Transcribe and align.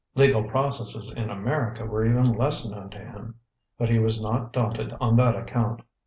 Legal 0.15 0.43
processes 0.43 1.13
in 1.13 1.29
America 1.29 1.85
were 1.85 2.03
even 2.03 2.33
less 2.33 2.67
known 2.67 2.89
to 2.89 2.97
him, 2.97 3.35
but 3.77 3.87
he 3.87 3.99
was 3.99 4.19
not 4.19 4.51
daunted 4.51 4.93
on 4.99 5.15
that 5.17 5.35
account. 5.35 5.83